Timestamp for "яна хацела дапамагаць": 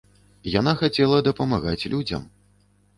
0.59-1.87